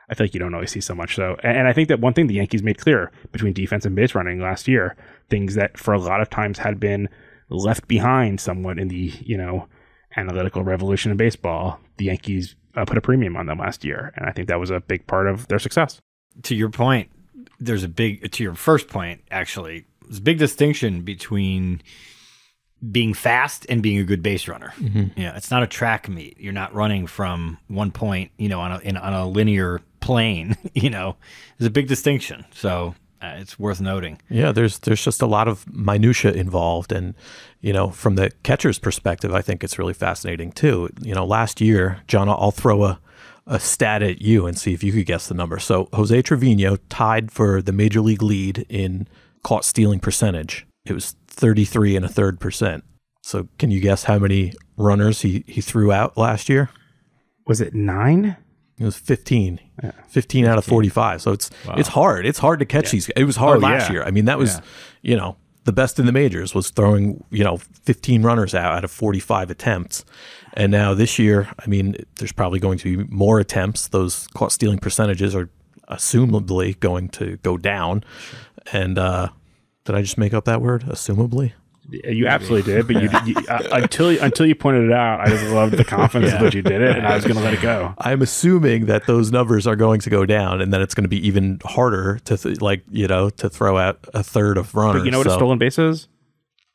[0.08, 1.14] I feel like you don't always see so much.
[1.14, 3.96] So, and, and I think that one thing the Yankees made clear between defense and
[3.96, 4.96] base running last year,
[5.30, 7.08] things that for a lot of times had been
[7.50, 9.68] left behind somewhat in the you know
[10.16, 14.28] analytical revolution in baseball, the Yankees uh, put a premium on them last year, and
[14.28, 16.00] I think that was a big part of their success.
[16.42, 17.10] to your point,
[17.60, 19.86] there's a big to your first point actually.
[20.02, 21.80] There's a big distinction between
[22.90, 24.72] being fast and being a good base runner.
[25.16, 26.38] Yeah, it's not a track meet.
[26.38, 30.56] You're not running from one point, you know, on a in, on a linear plane.
[30.74, 31.16] You know,
[31.56, 32.44] there's a big distinction.
[32.52, 34.20] So uh, it's worth noting.
[34.28, 37.14] Yeah, there's there's just a lot of minutia involved, and
[37.60, 40.90] you know, from the catcher's perspective, I think it's really fascinating too.
[41.00, 43.00] You know, last year, John, I'll throw a
[43.46, 45.58] a stat at you and see if you could guess the number.
[45.58, 49.06] So Jose Trevino tied for the major league lead in
[49.42, 50.66] caught stealing percentage.
[50.86, 52.84] It was 33 and a third percent.
[53.22, 56.70] So can you guess how many runners he, he threw out last year?
[57.46, 58.36] Was it nine?
[58.78, 59.60] It was 15.
[60.08, 61.22] 15 out of 45.
[61.22, 62.26] So it's it's hard.
[62.26, 63.08] It's hard to catch these.
[63.10, 63.92] It was hard Oh, last yeah.
[63.92, 64.02] year.
[64.04, 64.60] I mean, that was, Yeah.
[65.02, 68.84] you know, the best in the majors was throwing, you know, 15 runners out out
[68.84, 70.04] of 45 attempts.
[70.54, 73.88] And now this year, I mean, there's probably going to be more attempts.
[73.88, 75.48] Those caught stealing percentages are
[75.88, 78.04] assumably going to go down.
[78.72, 79.28] And uh
[79.84, 80.82] did I just make up that word?
[80.84, 81.52] Assumably?
[81.90, 85.44] You absolutely did, but you, you uh, until until you pointed it out, I just
[85.52, 87.60] loved the confidence with which you did it, and I was going to let it
[87.60, 87.92] go.
[87.98, 91.08] I'm assuming that those numbers are going to go down, and that it's going to
[91.10, 95.02] be even harder to th- like you know to throw out a third of runners.
[95.02, 96.08] But you know what a stolen base is?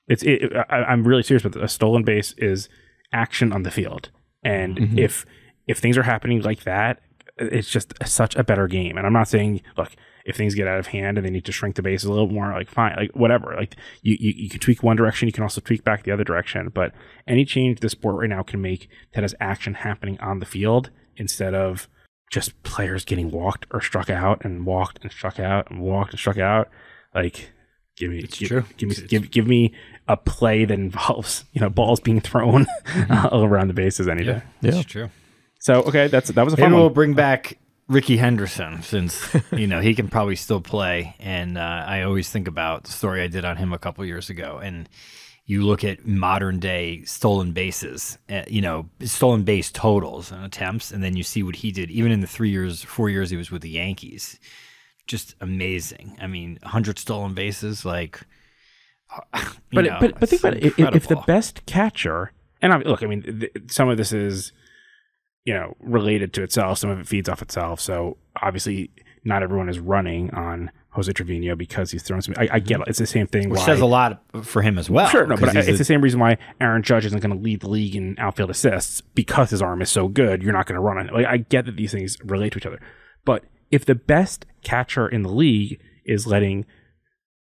[0.07, 1.63] It's it, I, I'm really serious with it.
[1.63, 2.69] A stolen base is
[3.11, 4.11] action on the field,
[4.43, 4.99] and Mm-hmm.
[4.99, 5.25] if
[5.65, 6.99] if things are happening like that,
[7.39, 8.95] it's just such a better game.
[8.95, 9.95] And I'm not saying look
[10.29, 12.27] if things get out of hand and they need to shrink the base a little
[12.27, 13.55] more, like fine, like whatever.
[13.57, 16.23] Like you, you you can tweak one direction, you can also tweak back the other
[16.23, 16.69] direction.
[16.69, 16.93] But
[17.27, 20.91] any change the sport right now can make that has action happening on the field
[21.17, 21.89] instead of
[22.31, 26.19] just players getting walked or struck out and walked and struck out and walked and
[26.19, 26.69] struck out.
[27.15, 27.49] Like,
[27.97, 28.65] give me, give, true.
[28.77, 29.73] give me, give, give me
[30.07, 33.27] a play that involves you know balls being thrown mm-hmm.
[33.33, 34.43] all around the bases any day.
[34.61, 34.75] Yeah.
[34.75, 35.09] It's true.
[35.59, 36.93] So okay, that's that was a Maybe fun we'll one.
[36.93, 37.57] bring back
[37.89, 42.47] Rickey Henderson since you know he can probably still play, and uh, I always think
[42.47, 44.87] about the story I did on him a couple years ago, and
[45.47, 50.91] you look at modern day stolen bases, uh, you know, stolen base totals and attempts,
[50.91, 53.37] and then you see what he did even in the three years, four years he
[53.37, 54.39] was with the Yankees.
[55.07, 56.15] Just amazing.
[56.21, 58.21] I mean, 100 stolen bases, like.
[59.35, 60.65] you But know, but but think about it.
[60.65, 64.53] If, if the best catcher, and I, look, I mean, th- some of this is
[65.45, 66.79] you know related to itself.
[66.79, 67.79] Some of it feeds off itself.
[67.79, 68.91] So obviously,
[69.23, 72.33] not everyone is running on Jose Trevino because he's thrown some.
[72.37, 72.81] I, I get mm-hmm.
[72.83, 72.87] it.
[72.89, 73.49] It's the same thing.
[73.49, 75.09] Which why- says a lot for him as well.
[75.09, 77.61] Sure, no, but it's a- the same reason why Aaron Judge isn't going to lead
[77.61, 80.41] the league in outfield assists because his arm is so good.
[80.41, 81.13] You're not going to run on it.
[81.13, 82.81] Like I get that these things relate to each other,
[83.23, 86.65] but if the best catcher in the league is letting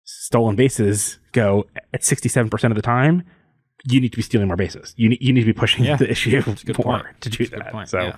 [0.05, 3.25] stolen bases go at 67 percent of the time,
[3.89, 4.95] you need to be stealing more bases.
[4.97, 5.97] You need you need to be pushing Yeah.
[5.97, 7.21] the issue good more point.
[7.23, 7.73] to do That's that.
[7.73, 8.01] point, So.
[8.01, 8.17] yeah.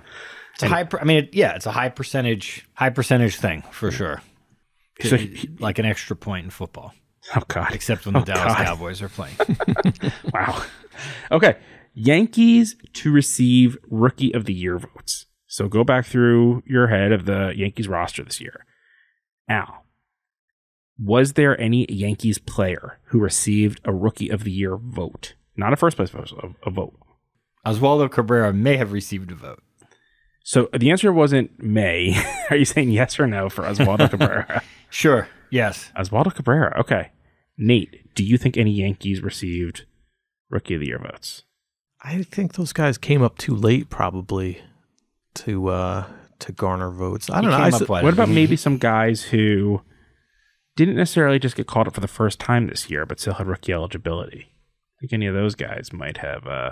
[0.55, 0.85] It's a high.
[0.85, 4.21] Per, I mean, it, yeah, it's a high percentage, high percentage thing for sure.
[5.01, 5.17] So
[5.59, 6.93] like an extra point in football.
[7.35, 7.73] Oh God.
[7.75, 8.65] except when oh, the Oh, Dallas God.
[8.67, 9.37] Cowboys are playing.
[10.35, 10.63] Wow.
[11.31, 11.57] Okay.
[11.95, 15.27] Yankees to receive rookie of the year votes.
[15.47, 18.65] So go back through your head of the Yankees roster this year.
[19.49, 19.85] Al,
[20.99, 25.35] was there any Yankees player who received a rookie of the year vote?
[25.57, 26.95] Not a first place vote, a, a vote.
[27.67, 29.63] Oswaldo Cabrera may have received a vote.
[30.45, 32.21] So the answer wasn't May.
[32.51, 34.63] Are you saying yes or no for Oswaldo Cabrera?
[34.91, 35.29] Sure.
[35.51, 35.93] Yes.
[35.97, 36.79] Oswaldo Cabrera.
[36.81, 37.11] Okay.
[37.59, 39.85] Nate, do you think any Yankees received
[40.51, 41.45] rookie of the year votes?
[42.03, 44.61] I think those guys came up too late, probably,
[45.35, 46.07] to uh
[46.41, 47.31] to garner votes.
[47.31, 47.57] I don't know.
[47.59, 49.83] came I up s- What about maybe some guys who
[50.75, 53.47] didn't necessarily just get called up for the first time this year, but still had
[53.47, 54.52] rookie eligibility?
[55.03, 56.71] I think any of those guys might have uh,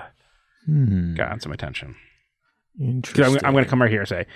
[0.67, 1.97] hmm, gotten some attention.
[2.81, 3.39] interesting.
[3.39, 4.27] I'm, I'm going to come right here and say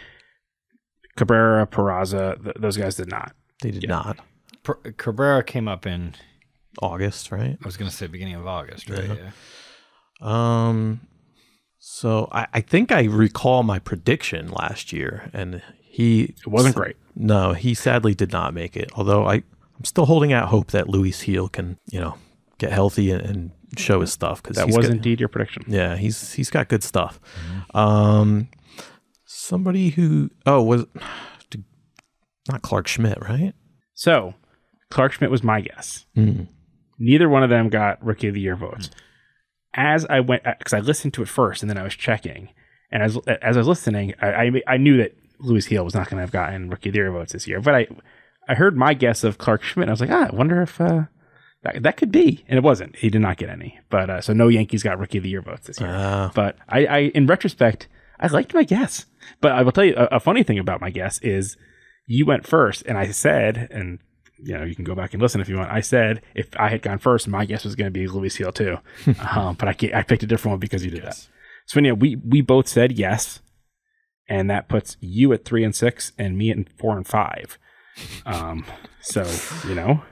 [1.16, 3.35] Cabrera, Peraza, th- those guys did not.
[3.62, 4.18] They did not.
[4.64, 6.14] Per- Cabrera came up in,
[6.83, 7.57] August, right?
[7.61, 9.09] I was going to say beginning of August, right?
[9.09, 9.30] Yeah.
[10.20, 10.68] Yeah.
[10.68, 11.00] Um,
[11.78, 16.96] so I, I think I recall my prediction last year, and he It wasn't great.
[17.14, 18.90] No, he sadly did not make it.
[18.94, 22.16] Although I, I'm still holding out hope that Luis Gil can, you know,
[22.64, 25.64] get healthy and, and show his stuff because That was indeed your prediction.
[25.66, 27.20] yeah, he's he's got good stuff.
[27.74, 28.48] Um,
[29.24, 30.85] somebody who oh was
[32.48, 33.53] not Clarke Schmidt, right?
[33.94, 34.35] So
[34.90, 36.07] Clarke Schmidt was my guess.
[36.14, 36.42] Hmm.
[36.98, 38.90] Neither one of them got rookie of the year votes.
[39.74, 42.50] As I went, because I listened to it first and then I was checking,
[42.92, 46.09] and as as I was listening, I I, I knew that Luis Gil was not
[46.09, 47.61] going to have gotten rookie of the year votes this year.
[47.61, 47.87] But I
[48.48, 49.85] I heard my guess of Clark Schmidt.
[49.85, 51.05] And I was like, ah, I wonder if uh,
[51.64, 52.96] that that could be, and it wasn't.
[52.96, 53.81] He did not get any.
[53.90, 55.90] But uh, so no Yankees got rookie of the year votes this year.
[55.90, 56.31] Ah.
[56.35, 57.88] but I, I in retrospect,
[58.20, 59.07] I liked my guess.
[59.40, 61.57] But I will tell you a, a funny thing about my guess is
[62.07, 63.98] you went first, and I said, and
[64.38, 65.70] you know, you can go back and listen if you want.
[65.70, 68.53] I said if I had gone first, my guess was going to be Luis Gil
[68.53, 68.79] too,
[69.35, 71.27] um, but I I picked a different one because you did that.
[71.66, 73.40] So yeah, we we both said yes,
[74.29, 77.59] and that puts you at three and six, and me at four and five.
[78.27, 78.66] Um,
[79.00, 79.24] so
[79.66, 80.03] you know,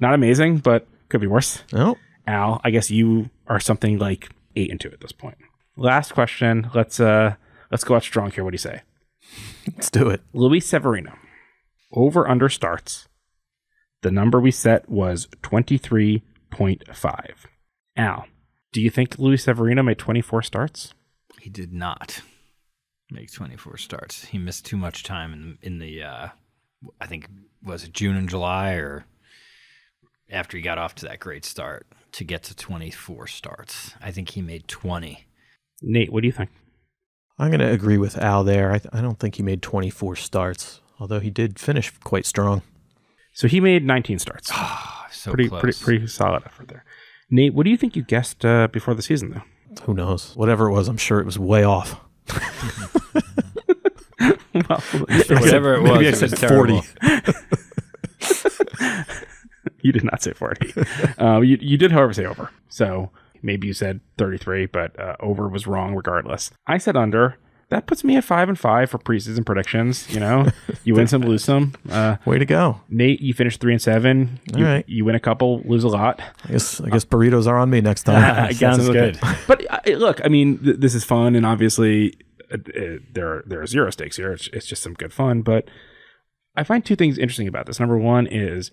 [0.00, 1.62] not amazing, but could be worse.
[1.72, 5.38] Oh, Al, I guess you are something like eight and two at this point.
[5.76, 6.70] Last question.
[6.74, 7.34] Let's uh
[7.70, 8.44] let's go out strong here.
[8.44, 8.82] What do you say?
[9.74, 10.22] let's do it.
[10.32, 11.14] Luis Severino.
[11.92, 13.08] Over under starts.
[14.02, 17.30] The number we set was 23.5.
[17.96, 18.26] Al,
[18.72, 20.94] do you think Luis Severino made 24 starts?
[21.40, 22.20] He did not
[23.10, 24.26] make 24 starts.
[24.26, 26.28] He missed too much time in in the uh,
[27.00, 27.28] I think
[27.62, 29.06] was it June and July or
[30.30, 33.92] after he got off to that great start to get to 24 starts.
[34.00, 35.26] I think he made 20.
[35.82, 36.50] Nate, what do you think?
[37.38, 38.72] I'm going to agree with Al there.
[38.72, 42.62] I, th- I don't think he made 24 starts, although he did finish quite strong.
[43.32, 44.50] So he made 19 starts.
[44.52, 45.60] Ah, so pretty, close.
[45.60, 46.84] pretty, pretty solid effort there.
[47.30, 49.42] Nate, what do you think you guessed uh, before the season, though?
[49.84, 50.34] Who knows?
[50.34, 52.00] Whatever it was, I'm sure it was way off.
[54.20, 54.80] well,
[55.28, 56.80] Whatever it was, Maybe I it said was 40.
[59.82, 60.74] you did not say 40.
[61.18, 62.50] um, you, you did, however, say over.
[62.68, 63.10] So
[63.42, 66.50] maybe you said 33, but uh, over was wrong regardless.
[66.66, 67.36] I said under.
[67.70, 70.08] That puts me at five and five for preseason predictions.
[70.08, 70.48] You know,
[70.84, 71.74] you win some, lose some.
[71.90, 72.80] Uh, Way to go.
[72.88, 74.40] Nate, you finished three and seven.
[74.56, 74.88] You, All right.
[74.88, 76.18] you win a couple, lose a lot.
[76.46, 78.16] I guess I guess burritos are on me next time.
[78.46, 79.10] I guess Sounds it's okay.
[79.12, 79.36] good.
[79.46, 82.14] But uh, look, I mean, th- this is fun, and obviously
[82.50, 82.80] uh, uh,
[83.12, 84.32] there are, there are zero stakes here.
[84.32, 85.42] It's, it's just some good fun.
[85.42, 85.68] But
[86.56, 87.78] I find two things interesting about this.
[87.78, 88.70] Number one is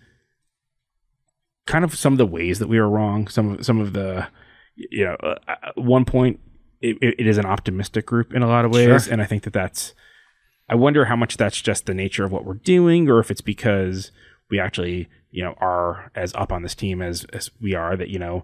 [1.66, 3.28] kind of some of the ways that we were wrong.
[3.28, 4.28] Some of some of the
[4.76, 6.40] you know, uh, at one point
[6.82, 9.14] it, it it is an optimistic group in a lot of ways, Sure.
[9.14, 9.94] and I think that that's.
[10.68, 13.42] I wonder how much that's just the nature of what we're doing, or if it's
[13.42, 14.12] because
[14.50, 17.96] we actually, you know, are as up on this team as as we are.
[17.96, 18.44] That you know,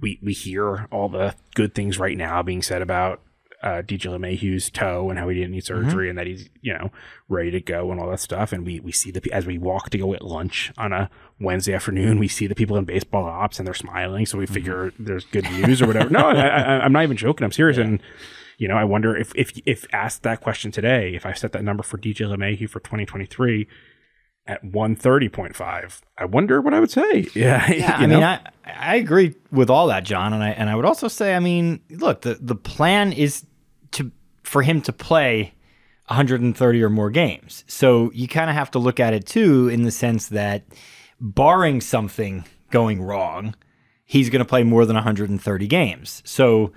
[0.00, 3.20] we we hear all the good things right now being said about
[3.66, 6.90] uh, DJ LeMahieu's toe and how he didn't need surgery and that he's you know
[7.28, 8.52] ready to go and all that stuff.
[8.52, 11.74] And we we see the as we walk to go at lunch on a Wednesday
[11.74, 14.24] afternoon, we see the people in baseball ops and they're smiling.
[14.24, 16.10] So we figure there's good news or whatever.
[16.10, 17.44] no, I, I, I'm not even joking.
[17.44, 17.76] I'm serious.
[17.76, 18.00] And
[18.58, 21.64] you know, I wonder if if if asked that question today, if I set that
[21.64, 23.66] number for DJ LeMahieu for 2023
[24.48, 27.26] at 130.5, I wonder what I would say.
[27.34, 28.14] Yeah, Yeah, I know?
[28.14, 31.34] mean, I I agree with all that, John, and I and I would also say,
[31.34, 33.44] I mean, look, the the plan is
[34.46, 35.54] for him to play
[36.06, 37.64] 130 or more games.
[37.66, 40.64] So you kind of have to look at it too, in the sense that,
[41.20, 43.54] barring something going wrong,
[44.04, 46.22] he's going to play more than 130 games.
[46.24, 46.72] So.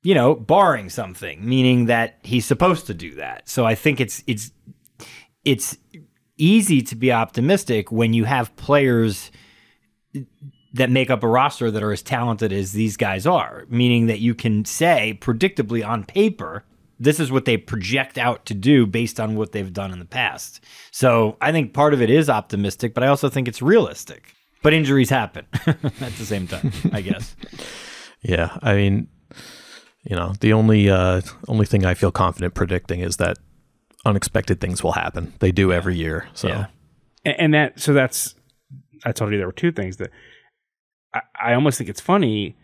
[0.00, 3.48] You know, barring something, meaning that he's supposed to do that.
[3.48, 4.52] So I think it's it's
[5.44, 5.76] it's
[6.36, 9.32] easy to be optimistic when you have players
[10.74, 14.20] that make up a roster that are as talented as these guys are, meaning that
[14.20, 16.64] you can say predictably on paper,
[17.00, 20.04] this is what they project out to do based on what they've done in the
[20.04, 20.62] past.
[20.90, 24.34] So I think part of it is optimistic, but I also think it's realistic.
[24.62, 25.78] But injuries happen at
[26.18, 27.34] the same time, I guess.
[28.20, 29.06] Yeah, I mean,
[30.02, 33.38] you know, the only uh, only thing I feel confident predicting is that
[34.04, 35.34] unexpected things will happen.
[35.38, 36.28] They do every year.
[36.34, 36.66] So Yeah.
[37.24, 38.34] and, and that so that's
[39.04, 40.10] I told you there were two things that
[41.14, 42.56] I, I almost think it's funny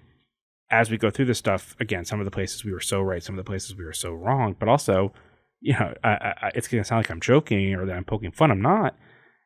[0.71, 3.23] as we go through this stuff again some of the places we were so right
[3.23, 5.13] some of the places we were so wrong but also
[5.61, 6.09] you know I,
[6.43, 8.97] I, it's going to sound like i'm joking or that i'm poking fun i'm not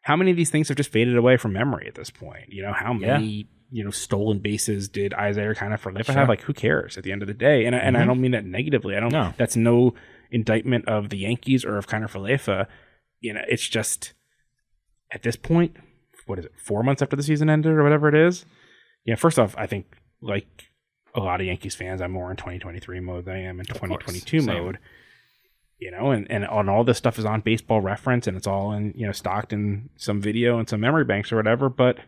[0.03, 2.63] how many of these things have just faded away from memory at this point you
[2.63, 6.15] know how many you know stolen bases did Isiah Kiner-Falefa Sure.
[6.15, 8.07] have like who cares at the end of the day and, I and i Mhm.
[8.07, 9.35] don't mean that negatively i don't No.
[9.37, 9.93] that's no
[10.31, 12.67] indictment of the yankees or of Kiner-Falefa.
[13.21, 14.15] you know it's just
[15.13, 15.75] at this point,
[16.27, 18.45] what is it, four months after the season ended or whatever it is?
[19.09, 20.71] Yeah, first off, I think like
[21.15, 24.41] a lot of Yankees fans, I'm more in 2023 mode than I am in 2022
[24.41, 24.47] same.
[24.47, 24.79] mode.
[25.79, 28.73] You know, and, and on all this stuff is on baseball reference and it's all
[28.73, 31.71] in, you know, stocked in some video and some memory banks or whatever.
[31.71, 32.01] But,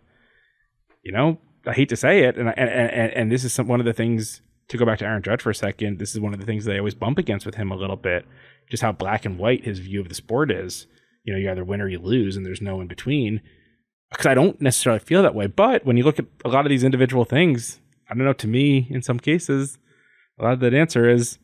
[1.03, 2.37] you know, I hate to say it.
[2.37, 5.07] And, and, and, and this is some, one of the things to go back to
[5.07, 6.01] Aaron Judge for a second.
[6.01, 7.97] This is one of the things that I always bump against with him a little
[7.97, 8.27] bit,
[8.69, 10.87] just how black and white his view of the sport is
[11.25, 13.41] you know, you either win or you lose, and there's no in between.
[14.11, 15.47] Because I don't necessarily feel that way.
[15.47, 18.49] But when you look at a lot of these individual things, I don't know, to
[18.49, 19.79] me, in some cases,
[20.39, 21.39] a lot of that answer is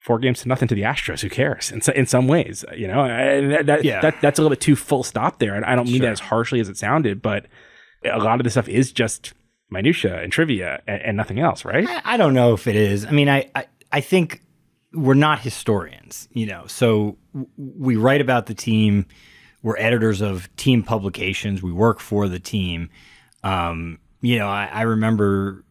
[0.00, 1.20] four games to nothing to the Astros.
[1.22, 1.70] Who cares?
[1.72, 3.06] In, so- in some ways, uh, you know,
[3.48, 4.00] that, that, Yeah.
[4.02, 5.54] that, that's a little bit too full stop there.
[5.54, 6.06] And I don't mean Sure.
[6.06, 7.46] that as harshly as it sounded, but
[8.04, 9.32] a lot of this stuff is just
[9.70, 11.86] minutia and trivia and, and nothing else, right?
[11.88, 13.06] I, I don't know if it is.
[13.06, 14.42] I mean, I, I, I think
[14.92, 19.06] we're not historians, you know, so w- we write about the team.
[19.62, 21.62] We're editors of team publications.
[21.62, 22.90] We work for the team.
[23.44, 25.64] Um, you know, I, I remember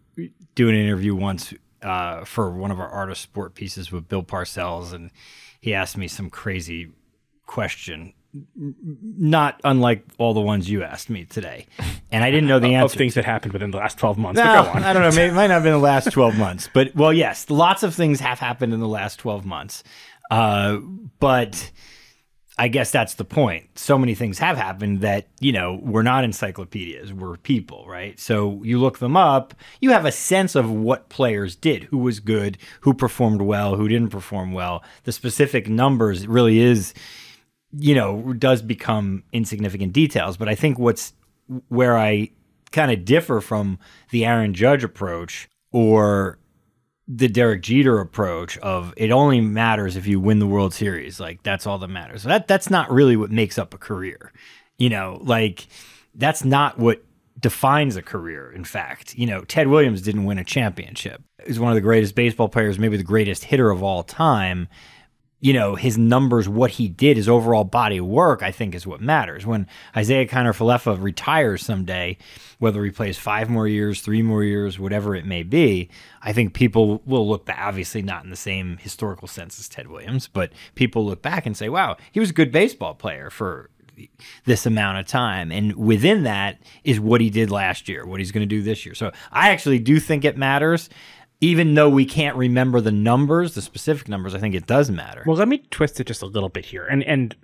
[0.56, 4.94] doing an interview once uh, for one of our artist sport pieces with Bill Parcells,
[4.94, 5.12] and
[5.62, 6.90] he asked me some crazy
[7.46, 8.14] question,
[8.74, 11.66] not unlike all the ones you asked me today,
[12.12, 12.98] and I didn't know the Of answer.
[12.98, 14.38] things that happened within the last 12 months.
[14.38, 14.84] No, but go on.
[14.84, 15.10] I don't know.
[15.12, 17.96] Maybe, it might not have been the last 12 months, but well, yes, lots of
[17.96, 19.84] things have happened in the last 12 months.
[20.30, 20.78] Uh,
[21.20, 21.72] but
[22.60, 23.80] I guess that's the point.
[23.80, 28.20] So many things have happened that, you know, we're not encyclopedias, we're people, right?
[28.20, 32.20] So you look them up, you have a sense of what players did, who was
[32.20, 34.84] good, who performed well, who didn't perform well.
[35.06, 36.94] The specific numbers really is
[37.72, 40.38] you know, does become insignificant details.
[40.38, 41.14] But I think what's
[41.68, 42.32] where I
[42.72, 43.80] kind of differ from
[44.12, 46.40] the Aaron Judge approach or
[47.12, 51.20] the Derek Jeter approach of it only matters if you win the World Series.
[51.20, 52.24] Like that's all that matters.
[52.24, 54.32] That that's not really what makes up a career.
[54.78, 55.68] You know, like
[56.14, 57.04] that's not what
[57.40, 58.52] defines a career.
[58.52, 61.24] In fact, you know, Ted Williams didn't win a championship.
[61.46, 64.68] He's one of the greatest baseball players, maybe the greatest hitter of all time
[65.42, 69.00] you know, his numbers, what he did, his overall body work, I think is what
[69.00, 69.46] matters.
[69.46, 72.18] When Isiah Kiner-Falefa retires someday,
[72.58, 75.90] whether he plays five more years, three more years, whatever it may be,
[76.22, 79.88] I think people will look back, obviously not in the same historical sense as Ted
[79.88, 83.70] Williams, but people look back and say, wow, he was a good baseball player for
[84.46, 85.52] this amount of time.
[85.52, 88.86] And within that is what he did last year, what he's going to do this
[88.86, 88.96] year.
[88.96, 90.90] So I actually do think it matters.
[91.42, 95.24] Even though we can't remember the numbers, the specific numbers, I think it does matter.
[95.26, 96.86] Well, let me twist it just a little bit here.
[96.86, 97.36] And and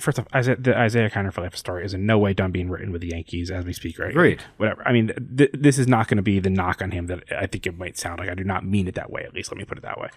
[0.00, 3.00] first off, Isiah, the Isiah Kiner-Falefa story is in no way done being written with
[3.00, 4.42] the Yankees as we speak right Agreed.
[4.56, 4.86] Whatever.
[4.86, 7.46] I mean, th- this is not going to be the knock on him that I
[7.46, 8.28] think it might sound like.
[8.28, 9.22] I do not mean it that way.
[9.24, 10.08] At least let me put it that way.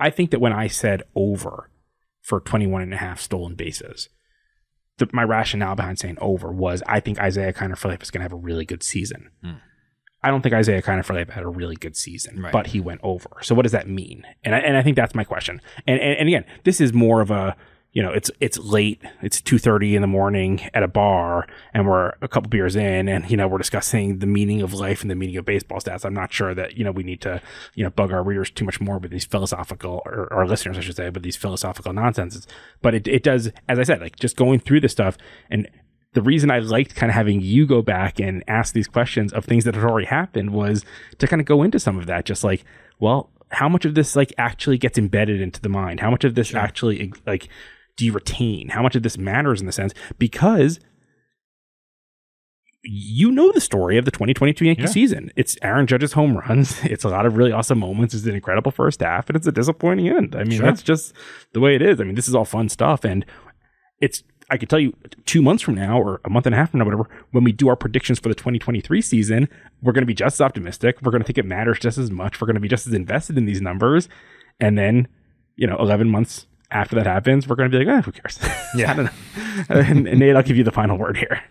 [0.00, 1.70] I think that when I said over
[2.22, 4.08] for 21 and a half stolen bases,
[4.98, 8.32] the, my rationale behind saying over was I think Isiah Kiner-Falefa is going to have
[8.32, 9.30] a really good season.
[9.42, 9.52] Hmm.
[10.22, 12.52] I don't think Isiah Falefa had a really good season, Right.
[12.52, 13.28] but he went over.
[13.42, 14.24] So what does that mean?
[14.44, 15.60] And I, and I think that's my question.
[15.86, 17.54] And, and and again, this is more of a
[17.92, 19.00] you know it's it's late.
[19.22, 23.08] It's two thirty in the morning at a bar, and we're a couple beers in,
[23.08, 26.04] and you know we're discussing the meaning of life and the meaning of baseball stats.
[26.04, 27.40] I'm not sure that you know we need to
[27.74, 30.80] you know bug our readers too much more with these philosophical or our listeners, I
[30.80, 32.46] should say, with these philosophical nonsenses.
[32.82, 35.16] But it it does, as I said, like just going through this stuff
[35.50, 35.68] and
[36.18, 39.44] the reason I liked kind of having you go back and ask these questions of
[39.44, 40.84] things that had already happened was
[41.18, 42.24] to kind of go into some of that.
[42.24, 42.64] Just like,
[42.98, 46.00] well, how much of this like actually gets embedded into the mind?
[46.00, 47.48] How much of this actually like
[47.96, 48.70] do you retain?
[48.70, 50.80] How much of this matters in the sense because
[52.82, 54.88] you know the story of the 2022 Yankee Yeah.
[54.88, 55.30] season.
[55.36, 56.80] It's Aaron Judge's home runs.
[56.84, 58.12] It's a lot of really awesome moments.
[58.14, 60.34] It's an incredible first half, and it's a disappointing end.
[60.34, 60.66] I mean, Sure.
[60.66, 61.12] that's just
[61.52, 62.00] the way it is.
[62.00, 63.24] I mean, this is all fun stuff, and
[64.00, 64.94] it's I could tell you
[65.26, 67.52] two months from now or a month and a half from now, whatever, when we
[67.52, 69.48] do our predictions for the 2023 season,
[69.82, 70.98] we're going to be just as optimistic.
[71.02, 72.40] We're going to think it matters just as much.
[72.40, 74.08] We're going to be just as invested in these numbers.
[74.58, 75.08] And then,
[75.56, 78.38] you know, 11 months after that happens, we're going to be like, eh, who cares?
[78.74, 78.90] Yeah.
[78.90, 79.10] I don't know.
[79.70, 81.42] and, and Nate, I'll give you the final word here.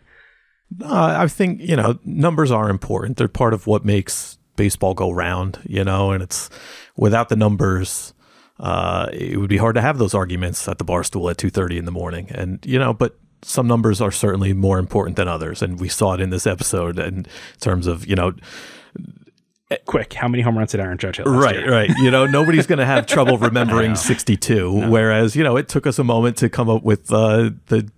[0.83, 3.17] Uh, I think, you know, numbers are important.
[3.17, 6.49] They're part of what makes baseball go round, you know, and it's
[6.95, 8.13] without the numbers,
[8.59, 11.77] uh, it would be hard to have those arguments at the bar stool at 2.30
[11.77, 12.27] in the morning.
[12.31, 15.61] And, you know, but some numbers are certainly more important than others.
[15.61, 17.25] And we saw it in this episode in
[17.59, 18.33] terms of, you know,
[19.85, 21.27] quick, how many home runs did Aaron Judge hit?
[21.27, 21.71] right, year?
[21.71, 21.89] right.
[21.99, 24.55] You know, nobody's going to have trouble remembering 62.
[24.55, 24.89] No.
[24.89, 27.89] Whereas, you know, it took us a moment to come up with uh, the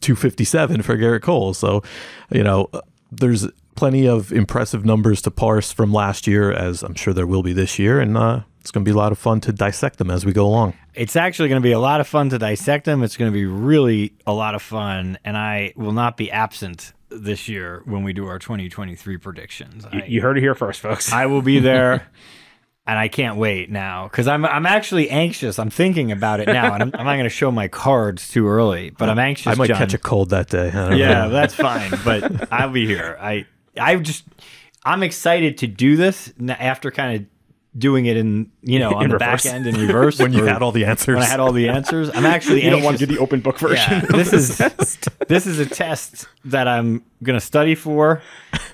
[0.00, 1.54] 257 for Gerrit Cole.
[1.54, 1.82] So,
[2.30, 2.70] you know,
[3.12, 7.42] there's plenty of impressive numbers to parse from last year, as I'm sure there will
[7.42, 8.00] be this year.
[8.00, 10.32] And uh, it's going to be a lot of fun to dissect them as we
[10.34, 10.74] go along.
[10.92, 13.02] It's actually going to be a lot of fun to dissect them.
[13.02, 16.92] It's going to be really a lot of fun, and I will not be absent
[17.08, 19.86] this year when we do our 2023 predictions.
[19.90, 21.10] You, I, you heard it here first, folks.
[21.10, 22.06] I will be there.
[22.86, 25.58] and I can't wait now because I'm I'm actually anxious.
[25.58, 28.46] I'm thinking about it now, and I'm, I'm not going to show my cards too
[28.48, 28.90] early.
[28.90, 29.46] But I'm anxious.
[29.46, 29.78] I might John.
[29.78, 30.70] catch a cold that day.
[30.74, 31.30] Yeah, know.
[31.30, 31.90] that's fine.
[32.04, 33.16] But I'll be here.
[33.18, 33.46] I
[33.78, 34.24] I just
[34.84, 37.37] I'm excited to do this after kind of
[37.76, 39.44] doing it in you know on in the reverse.
[39.44, 41.14] back end in reverse when you had all the answers.
[41.14, 43.40] When I had all the answers, I'm actually you don't want to do the open
[43.40, 43.92] book version.
[43.92, 44.58] Yeah, this is
[45.28, 48.22] this is a test that I'm going to study for,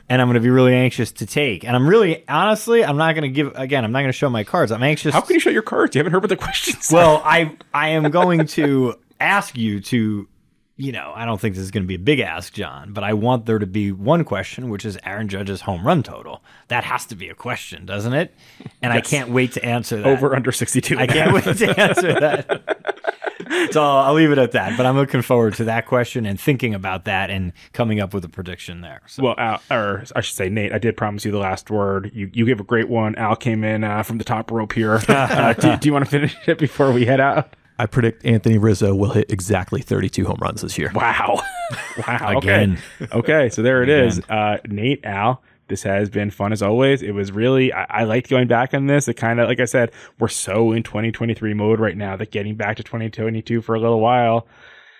[0.08, 1.64] and I'm going to be really anxious to take.
[1.64, 3.84] And I'm really honestly, I'm not going to give again.
[3.84, 4.72] I'm not going to show my cards.
[4.72, 5.12] I'm anxious.
[5.12, 5.94] How can you show your cards?
[5.94, 6.90] You haven't heard what the questions.
[6.92, 10.28] Well, I I am going to ask you to
[10.76, 13.04] you know, I don't think this is going to be a big ask, John, but
[13.04, 16.42] I want there to be one question, which is Aaron Judge's home run total.
[16.68, 18.34] That has to be a question, doesn't it?
[18.82, 18.96] And yes.
[18.96, 20.06] I can't wait to answer that.
[20.06, 20.98] Over under 62.
[20.98, 23.68] I can't wait to answer that.
[23.70, 24.76] so I'll, I'll, leave it at that.
[24.76, 28.24] But I'm looking forward to that question and thinking about that and coming up with
[28.24, 29.02] a prediction there.
[29.06, 29.22] So.
[29.22, 32.10] Well, Al, or I should say, Nate, I did promise you the last word.
[32.12, 33.14] You you gave a great one.
[33.14, 35.00] Al came in uh, from the top rope here.
[35.14, 37.54] Uh, do, do you want to finish it before we head out?
[37.78, 40.92] I predict Anthony Rizzo will hit exactly 32 home runs this year.
[40.94, 41.42] Wow.
[42.06, 42.38] wow.
[42.38, 42.78] Again.
[43.00, 43.18] Okay.
[43.18, 43.48] okay.
[43.48, 44.04] So there it Again.
[44.06, 44.20] is.
[44.28, 47.02] Uh, Nate, Al, this has been fun as always.
[47.02, 49.08] It was really, I, I liked going back on this.
[49.08, 52.54] It kind of, like I said, we're so in 2023 mode right now that getting
[52.54, 54.46] back to 2022 for a little while,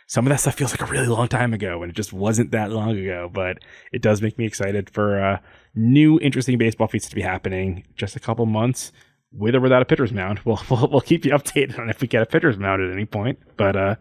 [0.07, 2.51] some of that stuff feels like a really long time ago and it just wasn't
[2.51, 3.59] that long ago, but
[3.93, 5.39] it does make me excited for uh,
[5.75, 8.91] new interesting baseball feats to be happening just a couple months
[9.37, 10.41] with or without a pitcher's mound.
[10.45, 13.07] We'll, we'll, we'll keep you updated on if we get a pitcher's mound at any
[13.07, 13.39] point.
[13.57, 13.95] But uh,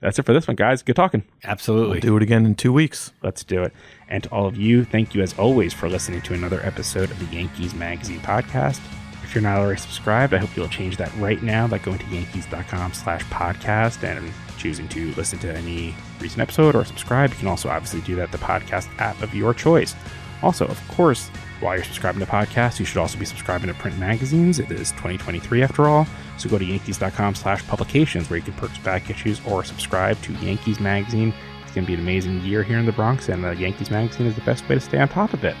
[0.00, 0.82] that's it for this one, guys.
[0.82, 1.24] Good talking.
[1.44, 1.94] Absolutely.
[1.94, 3.12] We'll do it again in two weeks.
[3.22, 3.72] Let's do it.
[4.08, 7.18] And to all of you, thank you as always for listening to another episode of
[7.18, 8.80] the Yankees Magazine podcast.
[9.22, 12.06] If you're not already subscribed, I hope you'll change that right now by going to
[12.06, 17.30] yankees.com slash podcast and choosing to listen to any recent episode or subscribe.
[17.30, 19.94] You can also obviously do that the podcast app of your choice.
[20.42, 21.30] Also, of course,
[21.64, 24.58] while you're subscribing to podcasts, you should also be subscribing to print magazines.
[24.58, 26.06] It is 2023 after all.
[26.36, 30.32] So go to yankees.com slash publications where you can purchase back issues or subscribe to
[30.34, 31.32] Yankees Magazine.
[31.62, 34.26] It's going to be an amazing year here in the Bronx, and the Yankees Magazine
[34.26, 35.56] is the best way to stay on top of it.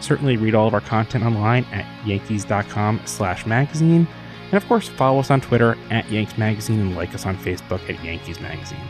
[0.00, 4.06] Certainly read all of our content online at yankees.com slash magazine.
[4.44, 7.80] And of course, follow us on Twitter at Yanks Magazine and like us on Facebook
[7.88, 8.86] at Yankees Magazine.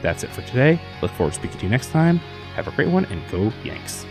[0.00, 0.80] That's it for today.
[1.02, 2.18] Look forward to speaking to you next time.
[2.54, 4.06] Have a great one and go Yanks.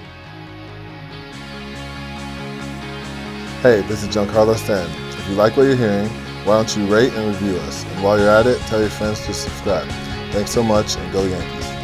[3.65, 4.95] Hey, this is Giancarlo Stanton.
[5.09, 6.07] If you like what you're hearing,
[6.45, 7.83] why don't you rate and review us?
[7.83, 9.89] And while you're at it, tell your friends to subscribe.
[10.31, 11.74] Thanks so much and go Yankees.